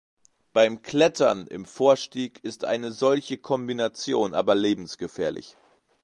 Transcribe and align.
Beim 0.51 0.81
Klettern 0.81 1.45
im 1.45 1.63
Vorstieg 1.63 2.43
ist 2.43 2.65
eine 2.65 2.91
solche 2.91 3.37
Kombination 3.37 4.33
aber 4.33 4.55
lebensgefährlich. 4.55 5.55